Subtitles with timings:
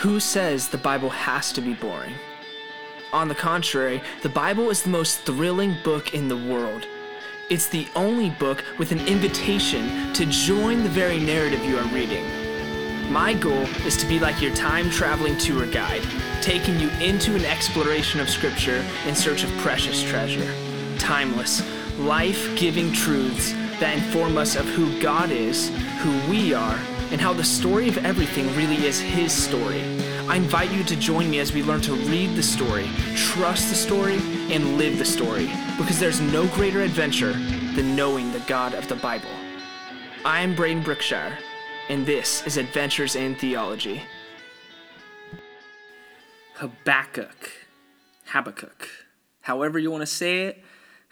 [0.00, 2.14] Who says the Bible has to be boring?
[3.12, 6.86] On the contrary, the Bible is the most thrilling book in the world.
[7.50, 12.24] It's the only book with an invitation to join the very narrative you are reading.
[13.12, 16.06] My goal is to be like your time traveling tour guide,
[16.40, 20.50] taking you into an exploration of Scripture in search of precious treasure.
[20.98, 21.60] Timeless,
[21.98, 26.78] life giving truths that inform us of who God is, who we are,
[27.10, 29.82] and how the story of everything really is His story.
[30.28, 33.74] I invite you to join me as we learn to read the story, trust the
[33.74, 34.18] story,
[34.50, 37.32] and live the story, because there's no greater adventure
[37.74, 39.30] than knowing the God of the Bible.
[40.24, 41.36] I'm Braden Brookshire,
[41.88, 44.02] and this is Adventures in Theology.
[46.54, 47.50] Habakkuk,
[48.26, 48.88] Habakkuk,
[49.40, 50.64] however you want to say it,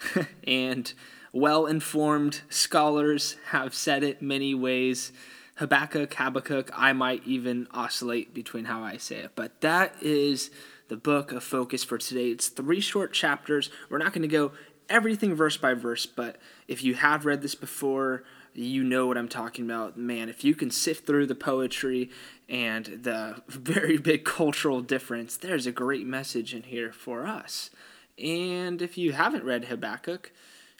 [0.47, 0.93] and
[1.33, 5.11] well informed scholars have said it many ways.
[5.59, 6.71] Habakkuk, Habakkuk.
[6.73, 10.51] I might even oscillate between how I say it, but that is
[10.87, 12.29] the book of focus for today.
[12.29, 13.69] It's three short chapters.
[13.89, 14.53] We're not going to go
[14.87, 16.37] everything verse by verse, but
[16.69, 19.97] if you have read this before, you know what I'm talking about.
[19.97, 22.09] Man, if you can sift through the poetry
[22.47, 27.69] and the very big cultural difference, there's a great message in here for us.
[28.17, 30.31] And if you haven't read Habakkuk,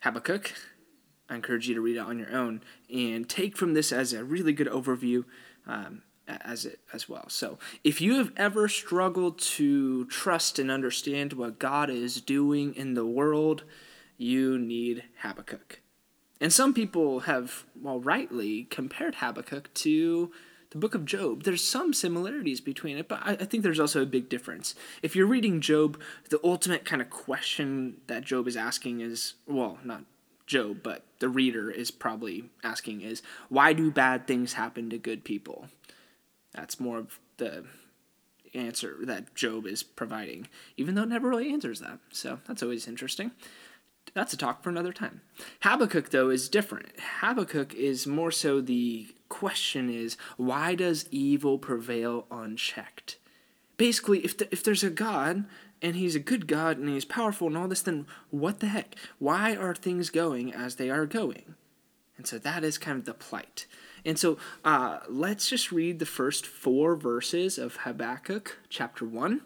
[0.03, 0.53] Habakkuk,
[1.29, 2.61] I encourage you to read it on your own
[2.93, 5.25] and take from this as a really good overview
[5.67, 7.25] um, as it as well.
[7.29, 12.93] So, if you have ever struggled to trust and understand what God is doing in
[12.93, 13.63] the world,
[14.17, 15.81] you need Habakkuk.
[16.41, 20.31] And some people have, well, rightly compared Habakkuk to
[20.71, 21.43] the book of Job.
[21.43, 24.75] There's some similarities between it, but I, I, think there's also a big difference.
[25.01, 25.99] If you're reading Job,
[26.29, 30.03] the ultimate kind of question that Job is asking is, well, not
[30.49, 35.23] Job, but the reader is probably asking is why do bad things happen to good
[35.23, 35.67] people?
[36.53, 37.65] That's more of the
[38.55, 41.99] answer that Job is providing, even though it never really answers that.
[42.11, 43.29] So that's always interesting.
[44.15, 45.21] That's a talk for another time.
[45.61, 46.87] Habakkuk, though, is different.
[47.21, 53.17] Habakkuk is more so the question is why does evil prevail unchecked?
[53.77, 55.45] Basically, if, the, if there's a God
[55.81, 58.95] and he's a good God and he's powerful and all this, then what the heck?
[59.17, 61.55] Why are things going as they are going?
[62.17, 63.65] And so that is kind of the plight.
[64.05, 69.41] And so uh, let's just read the first four verses of Habakkuk chapter 1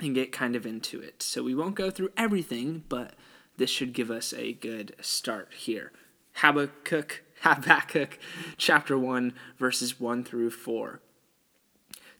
[0.00, 1.22] and get kind of into it.
[1.22, 3.14] So we won't go through everything, but
[3.56, 5.92] this should give us a good start here.
[6.34, 8.18] Habakkuk, Habakkuk
[8.56, 11.00] chapter 1, verses 1 through 4.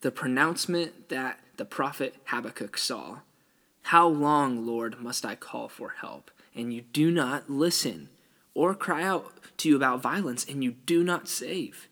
[0.01, 3.19] The pronouncement that the prophet Habakkuk saw.
[3.83, 8.09] How long, Lord, must I call for help, and you do not listen,
[8.55, 11.89] or cry out to you about violence, and you do not save?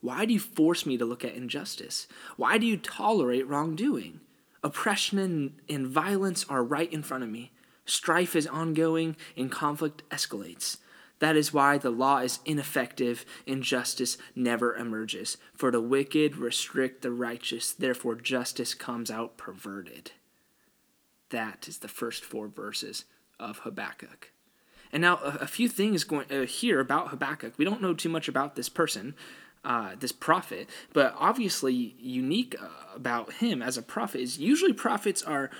[0.00, 2.06] Why do you force me to look at injustice?
[2.36, 4.20] Why do you tolerate wrongdoing?
[4.62, 7.52] Oppression and, and violence are right in front of me.
[7.86, 10.78] Strife is ongoing, and conflict escalates.
[11.20, 15.36] That is why the law is ineffective and justice never emerges.
[15.54, 20.12] For the wicked restrict the righteous, therefore justice comes out perverted.
[21.30, 23.04] That is the first four verses
[23.38, 24.32] of Habakkuk.
[24.92, 27.54] And now, a, a few things going uh, here about Habakkuk.
[27.56, 29.14] We don't know too much about this person,
[29.64, 35.22] uh, this prophet, but obviously, unique uh, about him as a prophet is usually prophets
[35.22, 35.50] are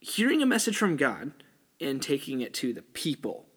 [0.00, 1.32] hearing a message from God
[1.80, 3.47] and taking it to the people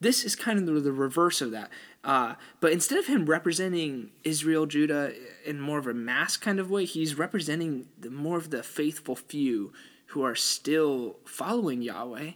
[0.00, 1.70] this is kind of the, reverse of that.
[2.02, 5.12] Uh, but instead of him representing Israel, Judah
[5.44, 9.14] in more of a mass kind of way, he's representing the, more of the faithful
[9.14, 9.72] few
[10.06, 12.32] who are still following Yahweh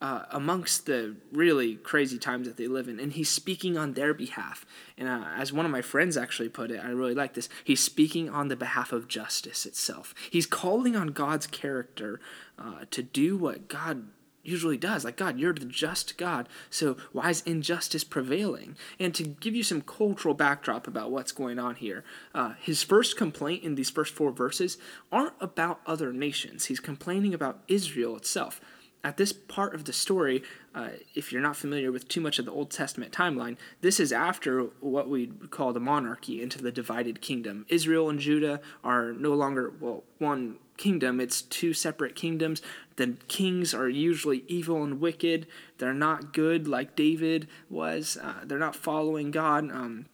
[0.00, 2.98] uh, amongst the really crazy times that they live in.
[3.00, 4.64] And he's speaking on their behalf.
[4.96, 7.48] And uh, as one of my friends actually put it, I really like this.
[7.64, 10.14] He's speaking on the behalf of justice itself.
[10.30, 12.20] He's calling on God's character
[12.58, 14.04] uh, to do what God
[14.48, 15.04] usually does.
[15.04, 18.76] Like, God, you're the just God, so why is injustice prevailing?
[18.98, 22.04] And to give you some cultural backdrop about what's going on here,
[22.34, 24.78] uh, his first complaint in these first four verses
[25.12, 26.66] aren't about other nations.
[26.66, 28.60] He's complaining about Israel itself.
[29.04, 30.42] At this part of the story,
[30.74, 34.12] uh, if you're not familiar with too much of the Old Testament timeline, this is
[34.12, 37.64] after what we call the monarchy into the divided kingdom.
[37.68, 42.60] Israel and Judah are no longer, well, one kingdom, it's two separate kingdoms.
[42.98, 45.46] The kings are usually evil and wicked.
[45.78, 48.18] They're not good like David was.
[48.20, 49.70] Uh, they're not following God.
[49.70, 50.06] Um,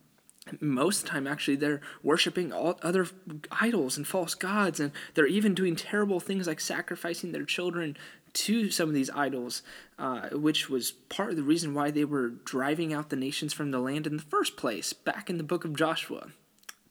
[0.60, 3.06] most of the time actually they're worshiping all other
[3.50, 7.96] idols and false gods and they're even doing terrible things like sacrificing their children
[8.34, 9.62] to some of these idols
[9.98, 13.70] uh, which was part of the reason why they were driving out the nations from
[13.70, 16.28] the land in the first place back in the book of joshua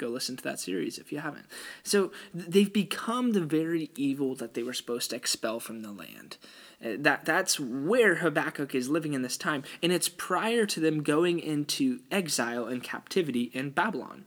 [0.03, 1.45] Go listen to that series if you haven't.
[1.81, 6.35] So they've become the very evil that they were supposed to expel from the land.
[6.83, 11.03] Uh, that that's where Habakkuk is living in this time, and it's prior to them
[11.03, 14.25] going into exile and captivity in Babylon.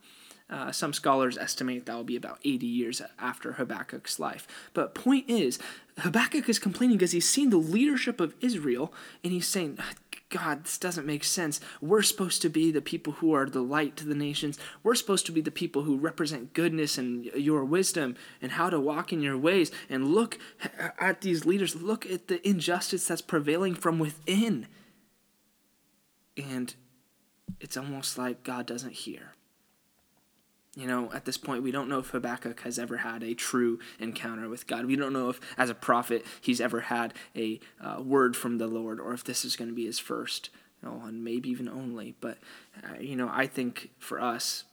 [0.49, 4.47] Uh, some scholars estimate that will be about 80 years after Habakkuk's life.
[4.73, 5.59] But point is,
[5.99, 8.91] Habakkuk is complaining because he's seen the leadership of Israel,
[9.23, 9.77] and he's saying,
[10.29, 11.61] God, this doesn't make sense.
[11.79, 14.59] We're supposed to be the people who are the light to the nations.
[14.83, 18.79] We're supposed to be the people who represent goodness and your wisdom and how to
[18.79, 19.71] walk in your ways.
[19.89, 20.37] And look
[20.99, 21.75] at these leaders.
[21.75, 24.67] Look at the injustice that's prevailing from within.
[26.35, 26.75] And
[27.61, 29.36] it's almost like God doesn't hear.
[30.77, 33.79] You know, at this point, we don't know if Habakkuk has ever had a true
[33.99, 34.85] encounter with God.
[34.85, 38.67] We don't know if, as a prophet, he's ever had a uh, word from the
[38.67, 40.51] Lord or if this is going to be his first,
[40.83, 42.13] you know, and maybe even only.
[42.21, 42.37] But,
[42.83, 44.65] uh, you know, I think for us,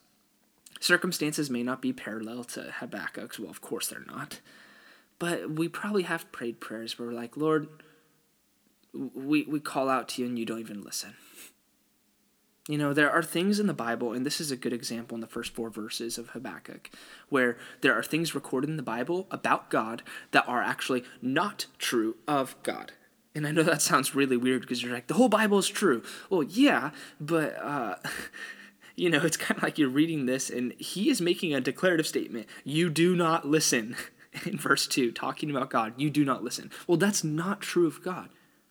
[0.79, 3.41] circumstances may not be parallel to Habakkuk's.
[3.41, 4.41] Well, of course they're not.
[5.19, 7.67] But we probably have prayed prayers where we're like, Lord,
[8.93, 11.15] we, we call out to you and you don't even listen.
[12.67, 15.21] You know, there are things in the Bible, and this is a good example in
[15.21, 16.91] the first four verses of Habakkuk,
[17.29, 22.17] where there are things recorded in the Bible about God that are actually not true
[22.27, 22.93] of God.
[23.35, 26.03] And I know that sounds really weird because you're like, the whole Bible is true.
[26.31, 27.97] Well, yeah, but, uh,
[28.97, 32.07] you know, it's kind of like you're reading this, and he is making a declarative
[32.07, 32.47] statement.
[32.65, 33.95] You do not listen.
[34.47, 36.71] In verse 2, talking about God, you do not listen.
[36.87, 38.31] Well, that's not true of God.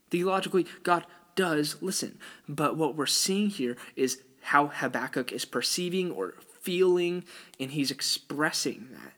[0.10, 1.06] Theologically, God
[1.36, 2.20] does listen.
[2.48, 7.24] But what we're seeing here is how Habakkuk is perceiving or feeling,
[7.60, 9.14] and he's expressing that.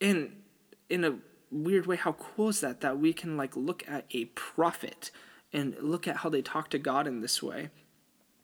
[0.00, 0.42] And
[0.88, 1.16] in a
[1.50, 2.80] weird way, how cool is that?
[2.80, 5.10] That we can like look at a prophet
[5.52, 7.70] and look at how they talk to God in this way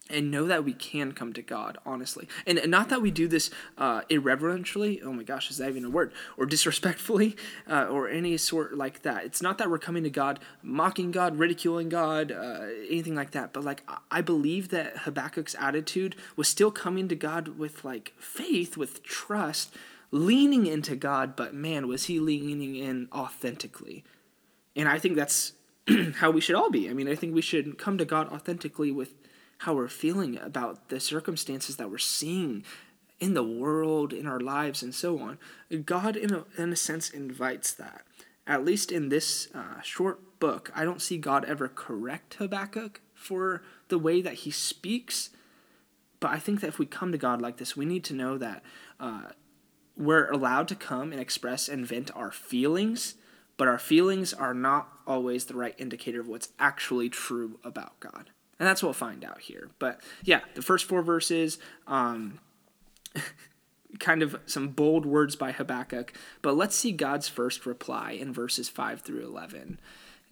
[0.09, 2.29] and know that we can come to God, honestly.
[2.47, 5.91] And not that we do this uh, irreverentially, oh my gosh, is that even a
[5.91, 6.13] word?
[6.37, 7.37] Or disrespectfully,
[7.71, 9.25] uh, or any sort like that.
[9.25, 13.53] It's not that we're coming to God, mocking God, ridiculing God, uh, anything like that.
[13.53, 18.77] But like, I believe that Habakkuk's attitude was still coming to God with like faith,
[18.77, 19.75] with trust,
[20.11, 24.05] leaning into God, but man, was he leaning in authentically.
[24.77, 25.53] And I think that's
[26.17, 26.89] how we should all be.
[26.89, 29.15] I mean, I think we should come to God authentically with
[29.59, 32.65] how we're feeling about the circumstances that we're seeing
[33.19, 35.39] in the world, in our lives, and so on.
[35.85, 38.03] God, in a, in a sense, invites that.
[38.47, 43.63] At least in this uh, short book, I don't see God ever correct Habakkuk for
[43.89, 45.31] the way that he speaks.
[46.21, 48.39] But I think that if we come to God like this, we need to know
[48.39, 48.63] that
[49.01, 49.31] uh,
[49.97, 53.15] we're allowed to come and express and vent our feelings,
[53.57, 58.31] but our feelings are not always the right indicator of what's actually true about God.
[58.59, 59.71] And that's what we'll find out here.
[59.79, 62.39] But yeah, the first four verses, um,
[63.99, 66.13] kind of some bold words by Habakkuk.
[66.43, 69.79] But let's see God's first reply in verses 5 through 11.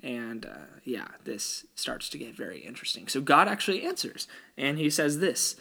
[0.02, 3.08] And uh, yeah, this starts to get very interesting.
[3.08, 5.56] So God actually answers, and he says this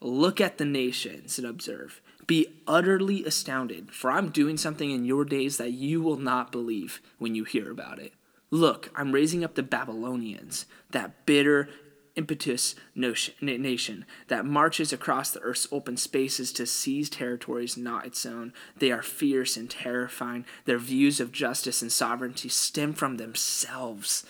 [0.00, 2.02] Look at the nations and observe.
[2.26, 7.00] Be utterly astounded, for I'm doing something in your days that you will not believe
[7.18, 8.12] when you hear about it.
[8.50, 11.68] Look, I'm raising up the Babylonians, that bitter
[12.16, 18.52] impetuous nation that marches across the earth's open spaces to seize territories not its own.
[18.78, 20.46] They are fierce and terrifying.
[20.64, 24.24] Their views of justice and sovereignty stem from themselves.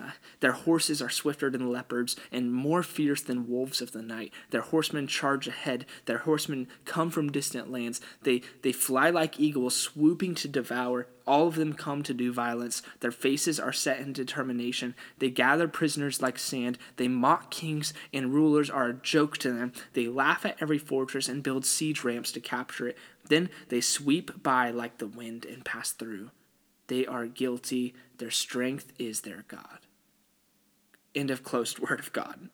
[0.00, 4.32] Uh, their horses are swifter than leopards and more fierce than wolves of the night.
[4.50, 5.86] Their horsemen charge ahead.
[6.04, 8.00] Their horsemen come from distant lands.
[8.22, 11.08] They, they fly like eagles, swooping to devour.
[11.28, 12.82] All of them come to do violence.
[13.00, 14.94] Their faces are set in determination.
[15.18, 16.78] They gather prisoners like sand.
[16.96, 19.72] They mock kings, and rulers are a joke to them.
[19.92, 22.98] They laugh at every fortress and build siege ramps to capture it.
[23.28, 26.30] Then they sweep by like the wind and pass through.
[26.86, 27.94] They are guilty.
[28.16, 29.80] Their strength is their God
[31.14, 32.48] end of closed word of God.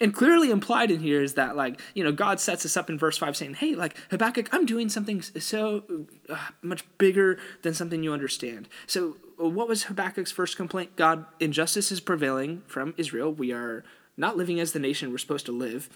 [0.00, 2.98] And clearly implied in here is that, like, you know, God sets us up in
[2.98, 5.84] verse 5 saying, hey, like, Habakkuk, I'm doing something so
[6.28, 8.68] uh, much bigger than something you understand.
[8.86, 10.96] So, what was Habakkuk's first complaint?
[10.96, 13.32] God, injustice is prevailing from Israel.
[13.32, 13.84] We are
[14.16, 15.88] not living as the nation we're supposed to live,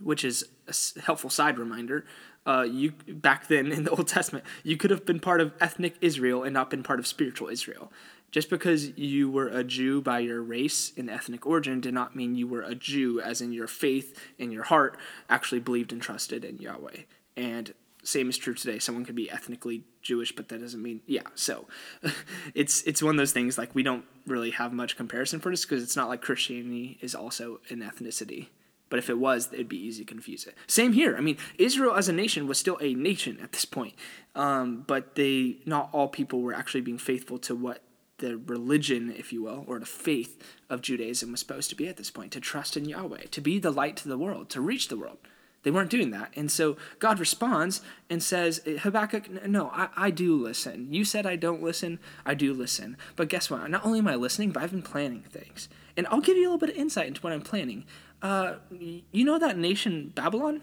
[0.00, 2.06] which is a helpful side reminder.
[2.46, 5.96] Uh, you back then in the Old Testament, you could have been part of ethnic
[6.00, 7.92] Israel and not been part of spiritual Israel.
[8.30, 12.34] Just because you were a Jew by your race and ethnic origin did not mean
[12.34, 14.96] you were a Jew, as in your faith and your heart
[15.28, 17.02] actually believed and trusted in Yahweh.
[17.36, 18.78] And same is true today.
[18.78, 21.26] Someone could be ethnically Jewish, but that doesn't mean yeah.
[21.34, 21.66] So
[22.54, 25.64] it's it's one of those things like we don't really have much comparison for this
[25.64, 28.48] because it's not like Christianity is also an ethnicity.
[28.88, 30.56] But if it was, it'd be easy to confuse it.
[30.66, 31.16] Same here.
[31.16, 33.94] I mean, Israel as a nation was still a nation at this point,
[34.34, 37.82] um, but they not all people were actually being faithful to what
[38.20, 41.96] the religion, if you will, or the faith of Judaism was supposed to be at
[41.96, 44.88] this point to trust in Yahweh, to be the light to the world, to reach
[44.88, 45.18] the world.
[45.62, 46.32] They weren't doing that.
[46.34, 50.88] And so God responds and says, Habakkuk, no, I, I do listen.
[50.90, 51.98] You said I don't listen.
[52.24, 52.96] I do listen.
[53.16, 53.68] But guess what?
[53.68, 55.68] Not only am I listening, but I've been planning things.
[55.96, 57.84] And I'll give you a little bit of insight into what I'm planning.
[58.22, 60.62] Uh, you know that nation, Babylon?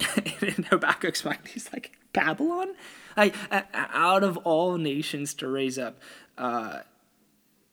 [0.40, 2.74] in Habakkuk's mind, he's like, Babylon?
[3.16, 3.34] Like,
[3.72, 6.00] out of all nations to raise up,
[6.38, 6.80] uh,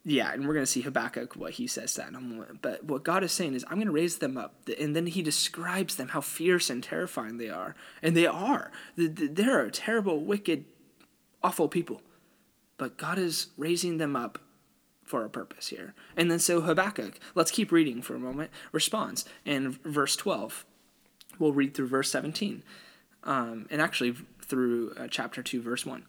[0.06, 2.62] yeah, and we're going to see Habakkuk, what he says that in a moment.
[2.62, 4.56] But what God is saying is, I'm going to raise them up.
[4.80, 7.76] And then he describes them, how fierce and terrifying they are.
[8.02, 8.72] And they are.
[8.96, 10.66] They're a terrible, wicked,
[11.44, 12.02] awful people.
[12.78, 14.40] But God is raising them up
[15.04, 15.94] for a purpose here.
[16.16, 20.66] And then so Habakkuk, let's keep reading for a moment, responds in verse 12.
[21.40, 22.64] We'll read through verse 17.
[23.26, 26.06] Um, and actually through uh, chapter 2, verse 1.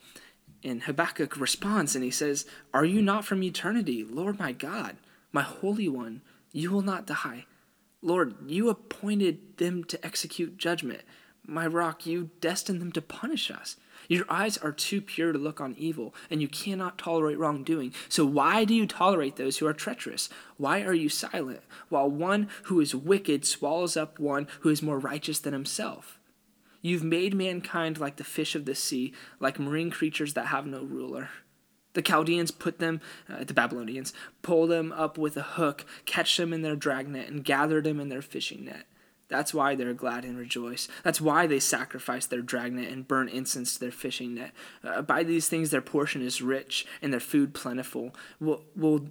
[0.63, 4.97] And Habakkuk responds and he says, Are you not from eternity, Lord my God,
[5.33, 6.23] my Holy One?
[6.53, 7.47] You will not die.
[8.03, 11.03] Lord, you appointed them to execute judgment.
[11.47, 13.77] My rock, you destined them to punish us.
[14.09, 17.93] Your eyes are too pure to look on evil, and you cannot tolerate wrongdoing.
[18.09, 20.29] So why do you tolerate those who are treacherous?
[20.57, 24.99] Why are you silent, while one who is wicked swallows up one who is more
[24.99, 26.20] righteous than himself?
[26.83, 30.83] You've made mankind like the fish of the sea, like marine creatures that have no
[30.83, 31.29] ruler.
[31.93, 36.53] The Chaldeans put them, uh, the Babylonians, pull them up with a hook, catch them
[36.53, 38.87] in their dragnet, and gather them in their fishing net.
[39.29, 40.89] That's why they're glad and rejoice.
[41.05, 44.53] That's why they sacrifice their dragnet and burn incense to their fishing net.
[44.83, 48.15] Uh, by these things, their portion is rich and their food plentiful.
[48.41, 49.09] Will, will,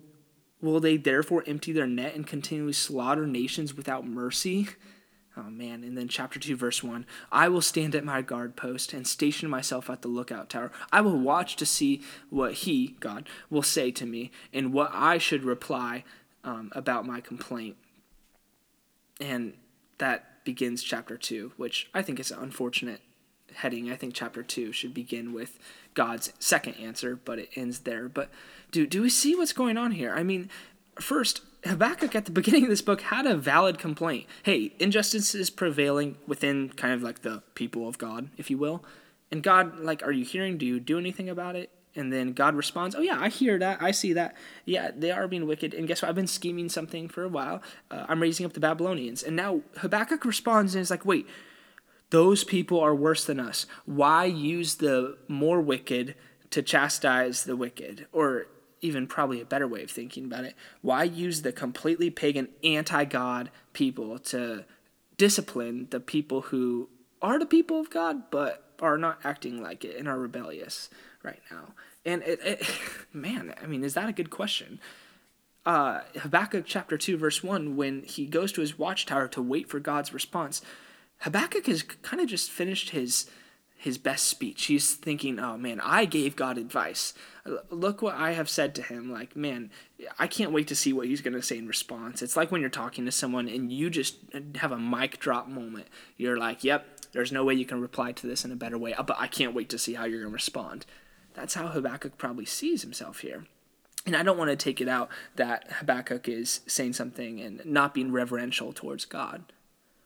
[0.61, 4.67] will they therefore empty their net and continually slaughter nations without mercy?
[5.39, 8.93] Oh man, and then chapter 2, verse 1 I will stand at my guard post
[8.93, 10.71] and station myself at the lookout tower.
[10.91, 15.17] I will watch to see what he, God, will say to me and what I
[15.17, 16.03] should reply
[16.43, 17.77] um, about my complaint.
[19.21, 19.53] And
[19.97, 23.01] that begins chapter 2, which I think is an unfortunate
[23.55, 23.91] heading.
[23.91, 25.59] I think chapter 2 should begin with
[25.93, 28.09] God's second answer, but it ends there.
[28.09, 28.29] But
[28.71, 30.13] do, do we see what's going on here?
[30.13, 30.49] I mean,
[30.99, 34.27] first, Habakkuk at the beginning of this book had a valid complaint.
[34.43, 38.83] Hey, injustice is prevailing within kind of like the people of God, if you will.
[39.31, 40.57] And God, like, are you hearing?
[40.57, 41.69] Do you do anything about it?
[41.95, 43.81] And then God responds, Oh, yeah, I hear that.
[43.81, 44.35] I see that.
[44.63, 45.73] Yeah, they are being wicked.
[45.73, 46.09] And guess what?
[46.09, 47.61] I've been scheming something for a while.
[47.91, 49.23] Uh, I'm raising up the Babylonians.
[49.23, 51.27] And now Habakkuk responds and is like, Wait,
[52.11, 53.65] those people are worse than us.
[53.85, 56.15] Why use the more wicked
[56.51, 58.07] to chastise the wicked?
[58.13, 58.47] Or
[58.81, 60.55] even probably a better way of thinking about it.
[60.81, 64.65] Why use the completely pagan, anti God people to
[65.17, 66.89] discipline the people who
[67.21, 70.89] are the people of God, but are not acting like it and are rebellious
[71.23, 71.73] right now?
[72.05, 72.69] And it, it
[73.13, 74.79] man, I mean, is that a good question?
[75.65, 79.79] Uh, Habakkuk chapter 2, verse 1, when he goes to his watchtower to wait for
[79.79, 80.61] God's response,
[81.19, 83.29] Habakkuk has kind of just finished his
[83.79, 84.65] his best speech.
[84.65, 87.13] He's thinking, oh man, I gave God advice.
[87.69, 89.09] Look what I have said to him.
[89.09, 89.71] Like, man,
[90.19, 92.21] I can't wait to see what he's going to say in response.
[92.21, 95.47] It's like when you're talking to someone and you just uh, have a mic drop
[95.47, 95.87] moment.
[96.17, 98.93] You're like, yep, there's no way you can reply to this in a better way,
[98.93, 100.85] uh, but I can't wait to see how you're going to respond.
[101.33, 103.45] That's how Habakkuk probably sees himself here.
[104.05, 105.07] And I don't want to take it out
[105.37, 109.53] that Habakkuk is saying something and not being reverential towards God.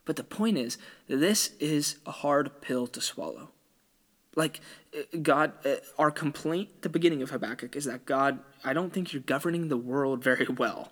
[0.06, 0.77] But the point is,
[1.08, 3.50] this is a hard pill to swallow
[4.36, 4.62] like
[4.98, 8.94] uh, God, uh, our complaint at the beginning of Habakkuk is that God, I don't
[8.94, 10.92] think you're governing the world very well.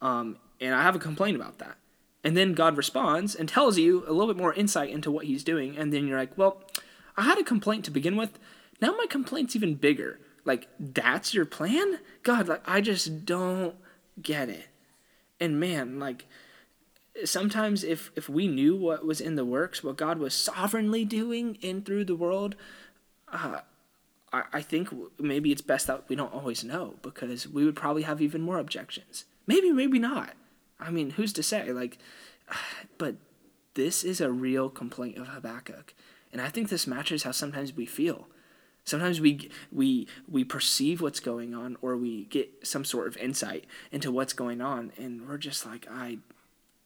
[0.00, 1.76] Um, and I have a complaint about that.
[2.24, 5.44] And then God responds and tells you a little bit more insight into what he's
[5.44, 5.76] doing.
[5.76, 6.62] And then you're like, well,
[7.16, 8.38] I had a complaint to begin with.
[8.80, 10.20] Now my complaint's even bigger.
[10.44, 11.98] Like, that's your plan?
[12.22, 13.74] God, like, I just don't
[14.20, 14.66] get it.
[15.40, 16.26] And man, like,
[17.24, 21.56] sometimes if if we knew what was in the works, what God was sovereignly doing
[21.56, 22.56] in through the world,
[23.32, 23.60] uh,
[24.32, 28.02] I, I think maybe it's best that we don't always know because we would probably
[28.02, 29.24] have even more objections.
[29.46, 30.34] Maybe, maybe not.
[30.78, 31.72] I mean, who's to say?
[31.72, 31.98] Like,
[32.98, 33.16] but
[33.74, 35.94] this is a real complaint of Habakkuk,
[36.32, 38.28] and I think this matches how sometimes we feel.
[38.84, 43.66] Sometimes we we we perceive what's going on, or we get some sort of insight
[43.92, 46.18] into what's going on, and we're just like, I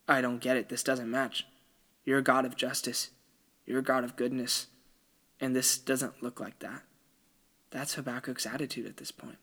[0.09, 0.69] I don't get it.
[0.69, 1.47] This doesn't match.
[2.05, 3.11] You're a God of justice.
[3.67, 4.67] You're a God of goodness.
[5.41, 6.83] And this doesn't look like that.
[7.71, 9.39] That's Habakkuk's attitude at this point.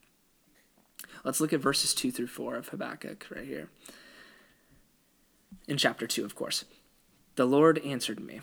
[1.23, 3.69] Let's look at verses 2 through 4 of Habakkuk right here.
[5.67, 6.65] in chapter 2, of course.
[7.35, 8.41] The Lord answered me.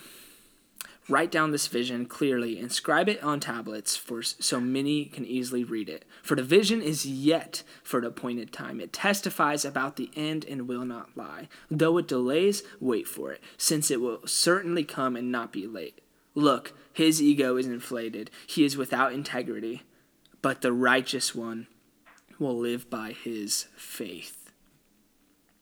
[1.09, 5.89] Write down this vision clearly, inscribe it on tablets, for so many can easily read
[5.89, 6.05] it.
[6.21, 8.81] For the vision is yet for the appointed time.
[8.81, 11.49] It testifies about the end and will not lie.
[11.71, 16.01] Though it delays, wait for it, since it will certainly come and not be late.
[16.35, 18.31] Look, his ego is inflated.
[18.45, 19.83] He is without integrity,
[20.43, 21.69] but the righteous one
[22.41, 24.51] will live by his faith.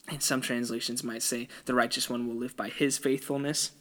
[0.09, 3.73] And some translations might say the righteous one will live by his faithfulness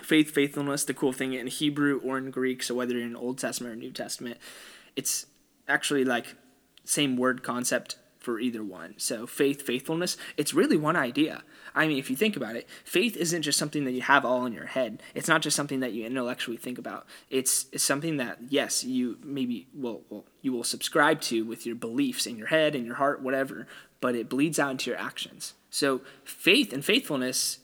[0.00, 3.38] faith, faithfulness, the cool thing in Hebrew or in Greek, so whether you're in Old
[3.38, 4.38] Testament or New Testament,
[4.96, 5.26] it's
[5.68, 6.34] actually like
[6.84, 8.94] same word concept for either one.
[8.98, 11.42] So faith, faithfulness, it's really one idea.
[11.74, 14.46] I mean, if you think about it, faith isn't just something that you have all
[14.46, 15.02] in your head.
[15.14, 17.06] It's not just something that you intellectually think about.
[17.30, 21.74] It's, it's something that yes, you maybe will, will you will subscribe to with your
[21.74, 23.66] beliefs in your head and your heart, whatever,
[24.00, 25.54] but it bleeds out into your actions.
[25.70, 27.58] So faith and faithfulness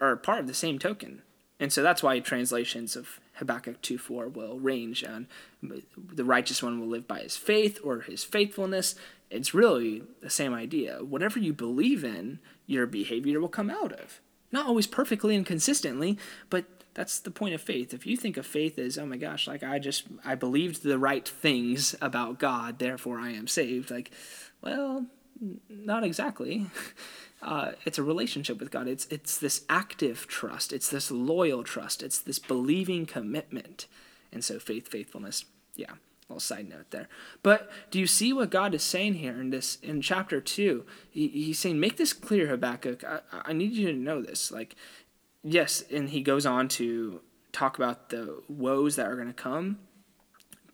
[0.00, 1.22] are part of the same token.
[1.60, 5.28] And so that's why translations of Habakkuk 2:4 will range on
[5.62, 8.94] uh, the righteous one will live by his faith or his faithfulness.
[9.30, 11.04] It's really the same idea.
[11.04, 14.20] Whatever you believe in, your behavior will come out of.
[14.50, 16.64] Not always perfectly and consistently, but
[16.94, 17.94] that's the point of faith.
[17.94, 20.98] If you think of faith as, oh my gosh, like I just I believed the
[20.98, 24.10] right things about God, therefore I am saved, like,
[24.62, 25.06] well,
[25.68, 26.66] not exactly.
[27.42, 28.86] Uh, it's a relationship with God.
[28.86, 30.74] It's it's this active trust.
[30.74, 32.02] It's this loyal trust.
[32.02, 33.86] It's this believing commitment.
[34.30, 35.46] And so faith, faithfulness.
[35.74, 35.92] Yeah,
[36.28, 37.08] little side note there.
[37.42, 40.84] But do you see what God is saying here in this in chapter two?
[41.10, 43.04] He, he's saying, make this clear, Habakkuk.
[43.04, 44.50] I, I need you to know this.
[44.50, 44.76] Like,
[45.42, 49.78] yes, and he goes on to talk about the woes that are going to come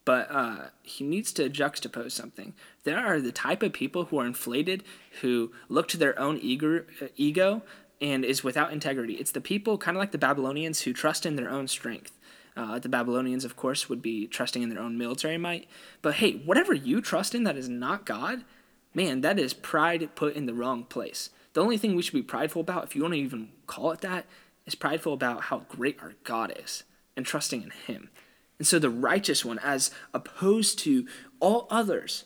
[0.06, 2.54] but uh, he needs to juxtapose something.
[2.84, 4.84] There are the type of people who are inflated,
[5.20, 7.62] who look to their own ego, uh, ego
[8.00, 9.14] and is without integrity.
[9.14, 12.12] It's the people, kind of like the Babylonians, who trust in their own strength.
[12.56, 15.68] Uh, the Babylonians, of course, would be trusting in their own military might.
[16.02, 18.44] But hey, whatever you trust in that is not God,
[18.94, 21.30] man, that is pride put in the wrong place.
[21.52, 24.02] The only thing we should be prideful about, if you want to even call it
[24.02, 24.26] that,
[24.66, 26.84] is prideful about how great our God is
[27.16, 28.10] and trusting in Him.
[28.58, 31.06] And so the righteous one, as opposed to
[31.40, 32.24] all others,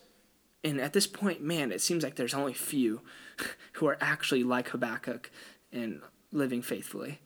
[0.62, 3.00] and at this point, man, it seems like there's only few
[3.74, 5.30] who are actually like Habakkuk
[5.72, 6.00] and
[6.32, 7.20] living faithfully.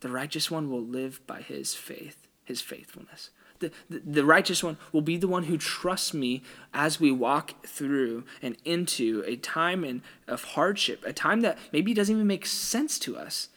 [0.00, 3.30] The righteous one will live by his faith, his faithfulness.
[3.58, 7.66] The, the, the, righteous one will be the one who trusts me as we walk
[7.66, 12.46] through and into a time in, of hardship, a time that maybe doesn't even make
[12.46, 13.48] sense to us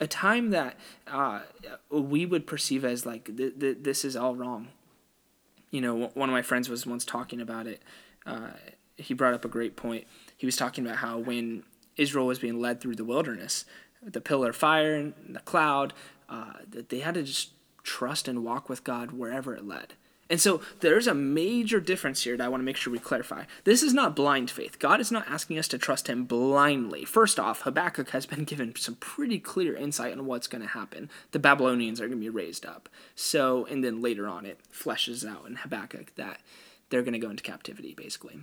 [0.00, 1.40] a time that uh,
[1.90, 4.68] we would perceive as like th- th- this is all wrong.
[5.70, 7.82] You know, one of my friends was once talking about it.
[8.24, 8.50] Uh,
[8.96, 10.06] he brought up a great point.
[10.36, 11.64] He was talking about how when
[11.96, 13.64] Israel was being led through the wilderness,
[14.02, 15.92] the pillar of fire and the cloud,
[16.28, 17.50] uh, that they had to just
[17.82, 19.94] trust and walk with God wherever it led.
[20.30, 23.44] And so there's a major difference here that I want to make sure we clarify.
[23.64, 24.78] This is not blind faith.
[24.78, 27.04] God is not asking us to trust him blindly.
[27.04, 31.08] First off, Habakkuk has been given some pretty clear insight on what's going to happen.
[31.32, 32.88] The Babylonians are going to be raised up.
[33.14, 36.40] So, and then later on, it fleshes out in Habakkuk that
[36.90, 38.40] they're going to go into captivity, basically.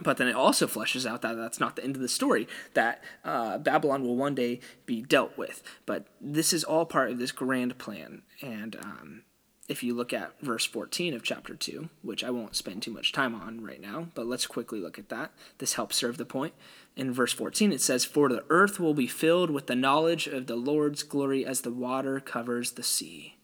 [0.00, 3.04] But then it also fleshes out that that's not the end of the story, that
[3.24, 5.62] uh, Babylon will one day be dealt with.
[5.84, 8.22] But this is all part of this grand plan.
[8.40, 9.22] And um,
[9.68, 13.12] if you look at verse 14 of chapter 2, which I won't spend too much
[13.12, 15.32] time on right now, but let's quickly look at that.
[15.58, 16.54] This helps serve the point.
[16.96, 20.46] In verse 14, it says, For the earth will be filled with the knowledge of
[20.46, 23.36] the Lord's glory as the water covers the sea.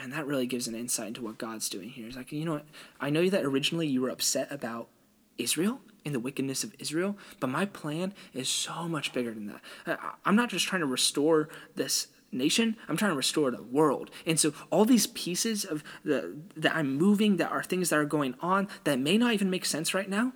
[0.00, 2.06] And that really gives an insight into what God's doing here.
[2.06, 2.66] He's like, you know what?
[3.00, 4.88] I know that originally you were upset about
[5.36, 9.46] Israel and the wickedness of Israel, but my plan is so much bigger than
[9.86, 10.00] that.
[10.24, 14.10] I'm not just trying to restore this nation i'm trying to restore the world.
[14.26, 18.04] And so all these pieces of the that i'm moving that are things that are
[18.04, 20.32] going on that may not even make sense right now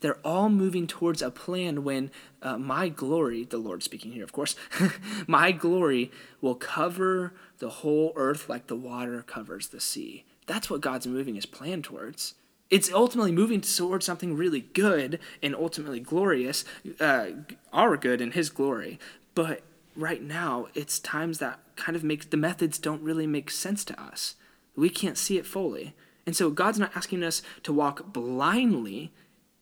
[0.00, 2.10] they're all moving towards a plan when
[2.42, 4.54] uh, my glory the lord speaking here of course
[5.26, 10.24] my glory will cover the whole earth like the water covers the sea.
[10.46, 12.34] That's what god's moving his plan towards.
[12.70, 16.64] It's ultimately moving towards something really good and ultimately glorious,
[17.00, 17.28] uh,
[17.72, 18.98] our good and His glory.
[19.34, 19.62] But
[19.98, 24.00] right now, it's times that kind of make the methods don't really make sense to
[24.00, 24.36] us.
[24.76, 25.94] We can't see it fully.
[26.24, 29.12] And so God's not asking us to walk blindly.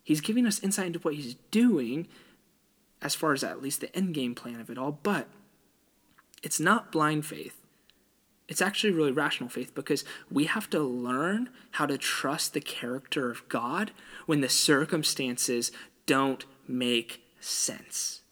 [0.05, 2.07] He's giving us insight into what he's doing
[3.01, 5.29] as far as at least the end game plan of it all, but
[6.42, 7.61] it's not blind faith.
[8.49, 13.31] It's actually really rational faith because we have to learn how to trust the character
[13.31, 13.90] of God
[14.27, 15.72] when the circumstances
[16.05, 18.22] don't make sense.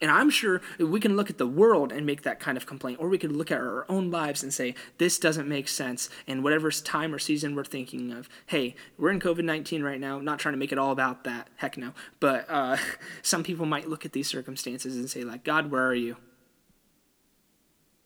[0.00, 3.00] And I'm sure we can look at the world and make that kind of complaint,
[3.00, 6.08] or we could look at our own lives and say, this doesn't make sense.
[6.26, 10.18] And whatever time or season we're thinking of, hey, we're in COVID 19 right now,
[10.20, 11.48] not trying to make it all about that.
[11.56, 11.92] Heck no.
[12.20, 12.76] But uh,
[13.22, 16.16] some people might look at these circumstances and say, like, God, where are you?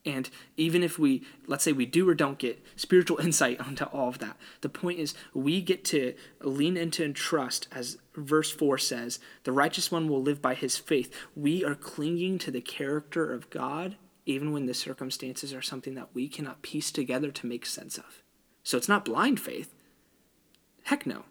[0.05, 4.09] And even if we, let's say we do or don't get spiritual insight onto all
[4.09, 8.79] of that, the point is we get to lean into and trust, as verse 4
[8.79, 11.15] says, the righteous one will live by his faith.
[11.37, 16.15] We are clinging to the character of God, even when the circumstances are something that
[16.15, 18.23] we cannot piece together to make sense of.
[18.65, 19.75] So it's not blind faith.
[20.85, 21.25] Heck no.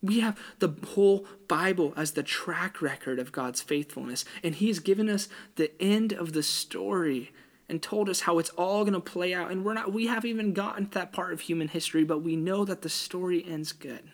[0.00, 4.80] We have the whole Bible as the track record of God's faithfulness, and He has
[4.80, 7.30] given us the end of the story
[7.72, 10.28] and told us how it's all going to play out and we're not we haven't
[10.28, 13.72] even gotten to that part of human history but we know that the story ends
[13.72, 14.10] good.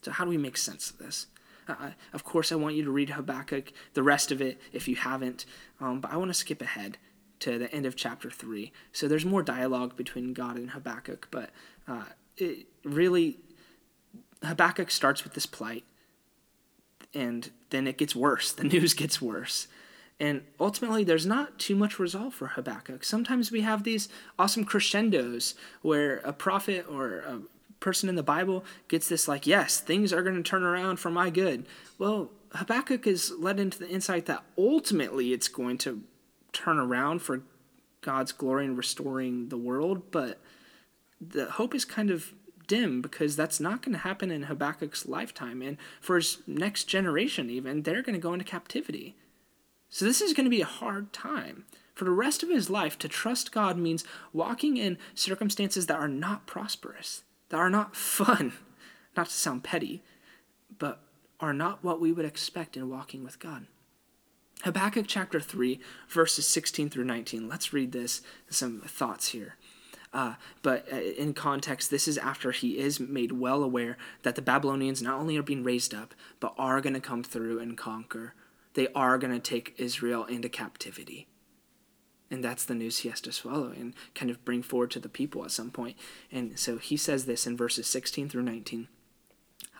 [0.00, 1.26] So how do we make sense of this?
[1.68, 4.94] Uh, of course i want you to read habakkuk the rest of it if you
[4.94, 5.44] haven't
[5.80, 6.96] um, but i want to skip ahead
[7.40, 11.50] to the end of chapter 3 so there's more dialogue between god and habakkuk but
[11.88, 12.04] uh,
[12.36, 13.38] it really
[14.44, 15.82] habakkuk starts with this plight
[17.12, 18.52] and then it gets worse.
[18.52, 19.66] The news gets worse
[20.18, 23.04] and ultimately, there's not too much resolve for Habakkuk.
[23.04, 27.40] Sometimes we have these awesome crescendos where a prophet or a
[27.80, 31.10] person in the Bible gets this, like, yes, things are going to turn around for
[31.10, 31.66] my good.
[31.98, 36.02] Well, Habakkuk is led into the insight that ultimately it's going to
[36.52, 37.42] turn around for
[38.00, 40.40] God's glory and restoring the world, but
[41.20, 42.32] the hope is kind of
[42.66, 45.60] dim because that's not going to happen in Habakkuk's lifetime.
[45.60, 49.14] And for his next generation, even, they're going to go into captivity.
[49.88, 51.64] So this is going to be a hard time.
[51.94, 56.08] For the rest of his life, to trust God means walking in circumstances that are
[56.08, 58.52] not prosperous, that are not fun,
[59.16, 60.02] not to sound petty,
[60.78, 61.00] but
[61.40, 63.66] are not what we would expect in walking with God.
[64.62, 67.48] Habakkuk chapter 3, verses 16 through 19.
[67.48, 69.56] Let's read this, some thoughts here.
[70.12, 74.42] Uh, but uh, in context, this is after he is made well aware that the
[74.42, 78.34] Babylonians not only are being raised up, but are going to come through and conquer
[78.76, 81.26] they are going to take Israel into captivity.
[82.30, 85.08] And that's the news he has to swallow and kind of bring forward to the
[85.08, 85.96] people at some point.
[86.30, 88.88] And so he says this in verses 16 through 19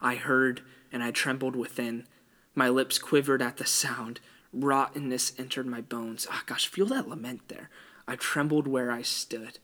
[0.00, 2.06] I heard and I trembled within.
[2.54, 4.20] My lips quivered at the sound.
[4.52, 6.26] Rottenness entered my bones.
[6.30, 7.68] Ah, oh, gosh, feel that lament there.
[8.08, 9.58] I trembled where I stood.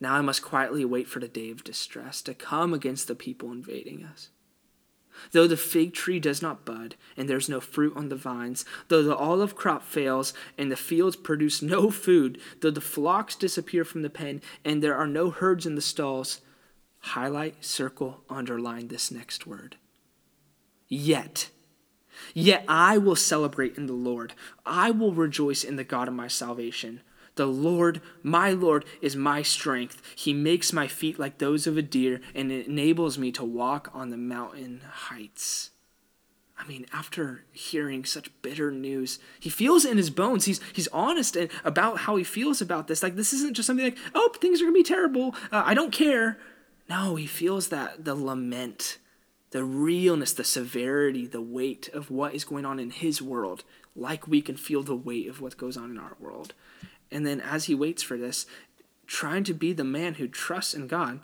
[0.00, 3.52] Now I must quietly wait for the day of distress to come against the people
[3.52, 4.30] invading us.
[5.30, 9.02] Though the fig tree does not bud, and there's no fruit on the vines, though
[9.02, 14.02] the olive crop fails, and the fields produce no food, though the flocks disappear from
[14.02, 16.40] the pen, and there are no herds in the stalls,
[16.98, 19.76] highlight, circle, underline this next word.
[20.88, 21.48] Yet,
[22.34, 24.34] yet I will celebrate in the Lord.
[24.66, 27.00] I will rejoice in the God of my salvation.
[27.34, 30.02] The Lord, my Lord, is my strength.
[30.14, 34.10] He makes my feet like those of a deer and enables me to walk on
[34.10, 35.70] the mountain heights.
[36.58, 40.44] I mean, after hearing such bitter news, he feels in his bones.
[40.44, 43.02] He's he's honest and about how he feels about this.
[43.02, 45.34] Like this isn't just something like, oh, things are gonna be terrible.
[45.50, 46.38] Uh, I don't care.
[46.88, 48.98] No, he feels that the lament,
[49.50, 53.64] the realness, the severity, the weight of what is going on in his world,
[53.96, 56.54] like we can feel the weight of what goes on in our world.
[57.12, 58.46] And then as he waits for this,
[59.06, 61.20] trying to be the man who trusts in God,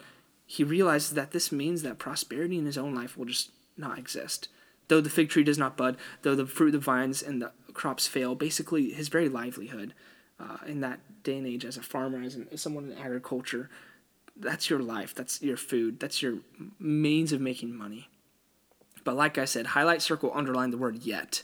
[0.46, 4.48] he realizes that this means that prosperity in his own life will just not exist.
[4.88, 7.53] Though the fig tree does not bud, though the fruit of the vines and the
[7.74, 9.94] crops fail, basically his very livelihood
[10.40, 13.68] uh, in that day and age as a farmer, as, an, as someone in agriculture,
[14.37, 16.38] that's your life, that's your food, that's your
[16.79, 18.09] means of making money.
[19.05, 21.42] But like I said, highlight, circle, underline the word yet.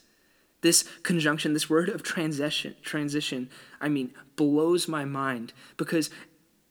[0.64, 3.50] This conjunction, this word of transition, transition,
[3.82, 6.08] I mean, blows my mind because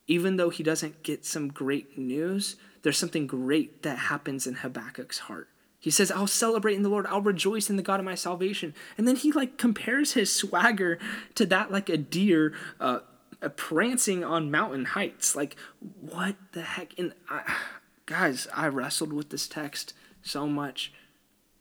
[0.08, 5.20] even though he doesn't get some great news, there's something great that happens in Habakkuk's
[5.20, 5.48] heart.
[5.80, 8.74] He says, I'll celebrate in the Lord, I'll rejoice in the God of my salvation.
[8.98, 10.98] And then he like compares his swagger
[11.36, 13.02] to that like a deer uh,
[13.58, 15.36] prancing on mountain heights.
[15.36, 15.56] Like,
[16.02, 16.98] what the heck?
[16.98, 17.44] And I,
[18.08, 20.92] guys, I wrestled with this text so much.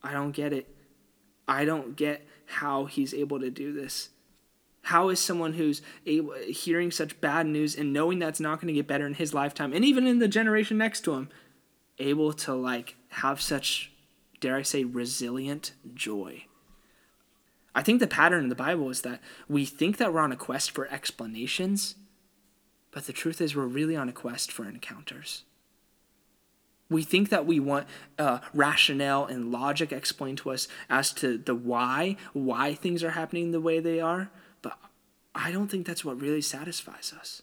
[0.02, 0.71] I don't get it.
[1.52, 4.08] I don't get how he's able to do this.
[4.84, 8.72] How is someone who's able, hearing such bad news and knowing that's not going to
[8.72, 11.28] get better in his lifetime and even in the generation next to him
[11.98, 13.92] able to like have such
[14.40, 16.46] dare I say resilient joy?
[17.74, 20.36] I think the pattern in the Bible is that we think that we're on a
[20.36, 21.96] quest for explanations,
[22.90, 25.44] but the truth is we're really on a quest for encounters.
[26.92, 27.86] We think that we want
[28.18, 33.50] uh, rationale and logic explained to us as to the why, why things are happening
[33.50, 34.78] the way they are, but
[35.34, 37.42] I don't think that's what really satisfies us.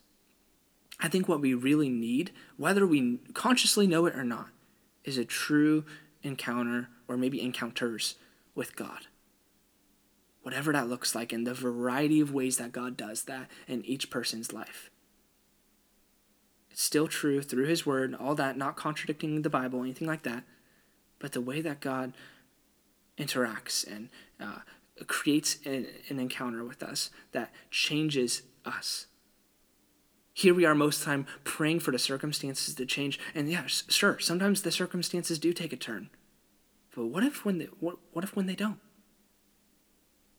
[1.00, 4.50] I think what we really need, whether we consciously know it or not,
[5.04, 5.86] is a true
[6.24, 8.16] encounter or maybe encounters
[8.54, 9.08] with God.
[10.42, 14.10] Whatever that looks like, in the variety of ways that God does that in each
[14.10, 14.90] person's life.
[16.80, 20.46] Still true through His Word, all that, not contradicting the Bible, anything like that,
[21.20, 22.14] but the way that God
[23.18, 24.08] interacts and
[24.40, 24.60] uh,
[25.06, 29.08] creates an, an encounter with us that changes us.
[30.32, 33.20] Here we are most time praying for the circumstances to change.
[33.36, 36.10] And yes, sure, sometimes the circumstances do take a turn.
[36.96, 38.80] But what if when they, what, what if when they don't?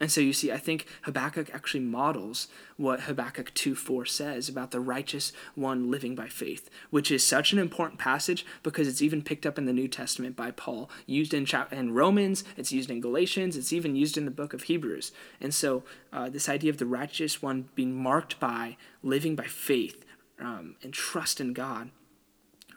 [0.00, 4.70] And so you see, I think Habakkuk actually models what Habakkuk 2 4 says about
[4.70, 9.20] the righteous one living by faith, which is such an important passage because it's even
[9.20, 13.02] picked up in the New Testament by Paul, used in, in Romans, it's used in
[13.02, 15.12] Galatians, it's even used in the book of Hebrews.
[15.38, 15.82] And so
[16.14, 20.06] uh, this idea of the righteous one being marked by living by faith
[20.40, 21.90] um, and trust in God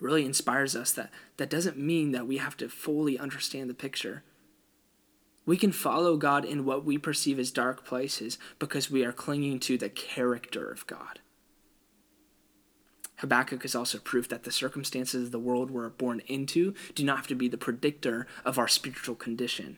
[0.01, 4.23] really inspires us that that doesn't mean that we have to fully understand the picture
[5.45, 9.59] we can follow God in what we perceive as dark places because we are clinging
[9.61, 11.19] to the character of God.
[13.17, 17.17] Habakkuk is also proof that the circumstances of the world we're born into do not
[17.17, 19.77] have to be the predictor of our spiritual condition.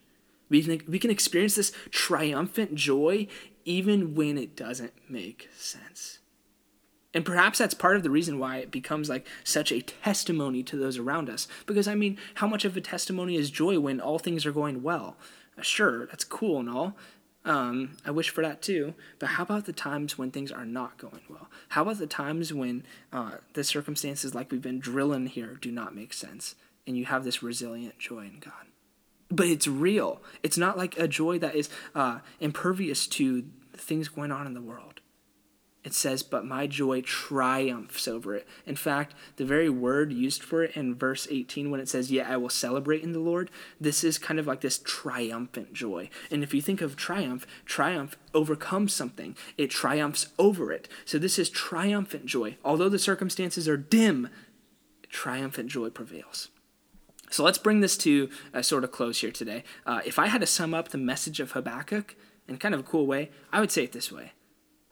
[0.50, 3.28] We can, we can experience this triumphant joy
[3.64, 6.20] even when it doesn't make sense.
[7.14, 10.76] And perhaps that's part of the reason why it becomes like such a testimony to
[10.76, 11.48] those around us.
[11.66, 14.84] Because, I mean, how much of a testimony is joy when all things are going
[14.84, 15.18] well?
[15.62, 16.96] Sure, that's cool and all.
[17.46, 18.96] Um, I wish for that too.
[19.20, 21.50] But how about the times when things are not going well?
[21.70, 25.96] How about the times when uh, the circumstances, like we've been drilling here, do not
[25.96, 26.56] make sense,
[26.88, 28.54] and you have this resilient joy in God?
[29.30, 30.22] But it's real.
[30.44, 34.62] It's not like a joy that is uh, impervious to things going on in the
[34.62, 35.02] world
[35.86, 38.48] it says, But my joy triumphs over it.
[38.66, 42.28] In fact, the very word used for it in verse 18, when it says, Yeah,
[42.30, 46.10] I will celebrate in the Lord, this is kind of like this triumphant joy.
[46.32, 50.90] And if you think of triumph, triumph overcomes something, it triumphs over it.
[51.06, 52.58] So this is triumphant joy.
[52.66, 54.30] Although the circumstances are dim,
[55.10, 56.50] triumphant joy prevails.
[57.30, 59.64] So let's bring this to a sort of close here today.
[59.86, 62.16] Uh, if I had to sum up the message of Habakkuk
[62.48, 64.32] in kind of a cool way, I would say it this way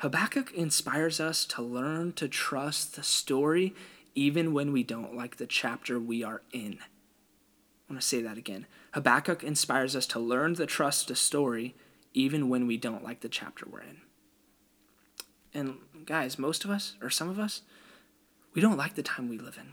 [0.03, 3.73] Habakkuk inspires us to learn to trust the story
[4.13, 6.79] even when we don't like the chapter we are in.
[6.81, 8.65] I want to say that again.
[8.91, 11.73] Habakkuk inspires us to learn to trust the story
[12.13, 14.01] even when we don't like the chapter we're in.
[15.53, 17.61] And guys, most of us, or some of us,
[18.53, 19.71] we don't like the time we live in.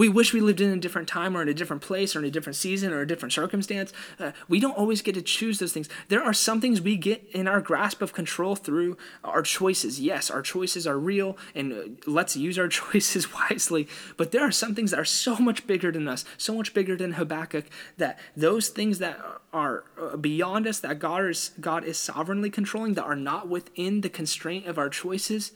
[0.00, 2.24] We wish we lived in a different time or in a different place or in
[2.24, 3.92] a different season or a different circumstance.
[4.18, 5.90] Uh, we don't always get to choose those things.
[6.08, 10.00] There are some things we get in our grasp of control through our choices.
[10.00, 13.88] Yes, our choices are real and uh, let's use our choices wisely.
[14.16, 16.96] But there are some things that are so much bigger than us, so much bigger
[16.96, 17.66] than Habakkuk,
[17.98, 19.20] that those things that
[19.52, 24.00] are uh, beyond us, that God is, God is sovereignly controlling, that are not within
[24.00, 25.52] the constraint of our choices,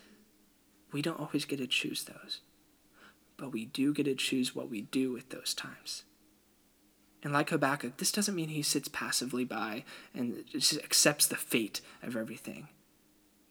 [0.92, 2.42] we don't always get to choose those
[3.44, 6.04] but we do get to choose what we do with those times.
[7.22, 11.82] And like Habakkuk, this doesn't mean he sits passively by and just accepts the fate
[12.02, 12.68] of everything.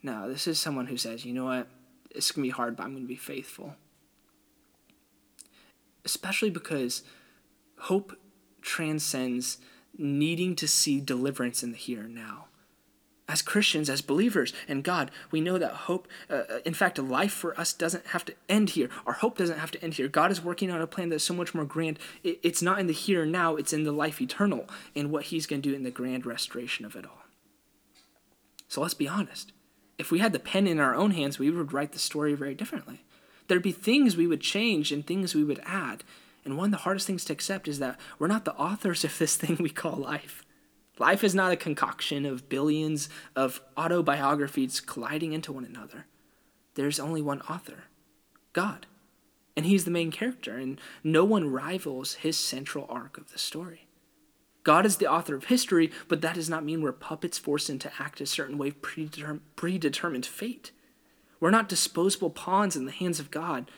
[0.02, 1.68] No, this is someone who says, you know what,
[2.10, 3.76] it's going to be hard, but I'm going to be faithful.
[6.04, 7.04] Especially because
[7.82, 8.18] hope
[8.64, 9.60] transcends
[9.96, 12.48] needing to see deliverance in the here and now
[13.28, 17.32] as Christians, as believers in God, we know that hope, uh, uh, in fact, life
[17.32, 18.90] for us doesn't have to end here.
[19.06, 20.10] Our hope doesn't have to end here.
[20.10, 22.00] God is working on a plan that's so much more grand.
[22.24, 25.26] It, it's not in the here and now, it's in the life eternal and what
[25.26, 27.24] He's going to do in the grand restoration of it all.
[28.68, 29.54] So let's be honest.
[29.98, 32.56] If we had the pen in our own hands, we would write the story very
[32.56, 33.06] differently.
[33.48, 36.04] There'd be things we would change and things we would add.
[36.44, 39.18] And one of the hardest things to accept is that we're not the authors of
[39.18, 40.44] this thing we call life.
[41.00, 46.06] Life is not a concoction of billions of autobiographies colliding into one another.
[46.76, 47.86] There's only one author
[48.54, 48.86] God.
[49.56, 53.88] And he's the main character, and no one rivals his central arc of the story.
[54.64, 57.92] God is the author of history, but that does not mean we're puppets forced into
[58.00, 60.72] act a certain way of predetermined fate.
[61.40, 63.70] We're not disposable pawns in the hands of God.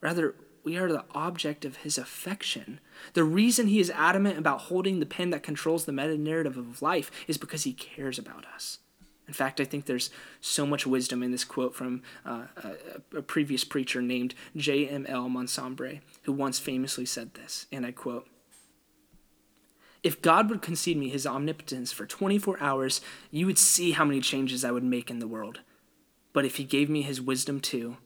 [0.00, 0.34] Rather,
[0.64, 2.80] we are the object of his affection.
[3.12, 6.82] The reason he is adamant about holding the pen that controls the meta narrative of
[6.82, 8.78] life is because he cares about us.
[9.26, 13.22] In fact, I think there's so much wisdom in this quote from uh, a, a,
[13.22, 15.28] previous preacher named J.M.L.
[15.28, 18.26] Monsabré, who once famously said this, and I quote
[20.02, 23.00] If God would concede me his omnipotence for 24 hours,
[23.30, 25.60] you would see how many changes I would make in the world.
[26.34, 27.96] But if he gave me his wisdom too,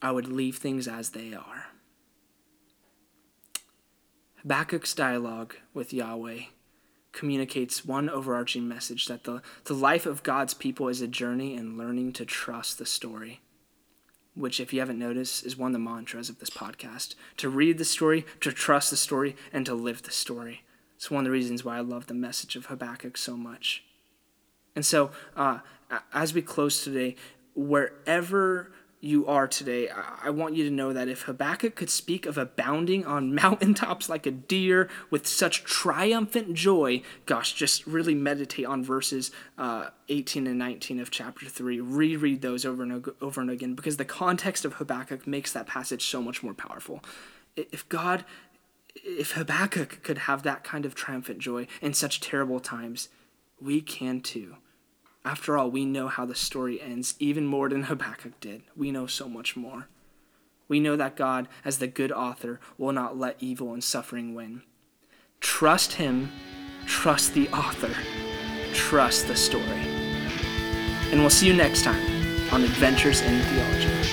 [0.00, 1.63] I would leave things as they are.
[4.44, 6.42] Habakkuk's dialogue with Yahweh
[7.12, 11.78] communicates one overarching message that the, the life of God's people is a journey in
[11.78, 13.40] learning to trust the story.
[14.34, 17.14] Which, if you haven't noticed, is one of the mantras of this podcast.
[17.38, 20.64] To read the story, to trust the story, and to live the story.
[20.96, 23.84] It's one of the reasons why I love the message of Habakkuk so much.
[24.76, 25.60] And so, uh,
[26.12, 27.16] as we close today,
[27.54, 28.72] wherever
[29.04, 29.88] you are today,
[30.22, 34.26] I want you to know that if Habakkuk could speak of abounding on mountaintops like
[34.26, 40.58] a deer with such triumphant joy, gosh, just really meditate on verses uh, 18 and
[40.58, 41.80] 19 of chapter 3.
[41.80, 46.06] Reread those over and over and again because the context of Habakkuk makes that passage
[46.06, 47.02] so much more powerful.
[47.56, 48.24] If God,
[48.94, 53.08] if Habakkuk could have that kind of triumphant joy in such terrible times,
[53.60, 54.56] we can too.
[55.24, 58.62] After all, we know how the story ends, even more than Habakkuk did.
[58.76, 59.88] We know so much more.
[60.68, 64.62] We know that God, as the good author, will not let evil and suffering win.
[65.40, 66.30] Trust Him,
[66.86, 67.94] trust the author,
[68.72, 69.88] trust the story.
[71.10, 72.02] And we'll see you next time
[72.50, 74.03] on Adventures in Theology.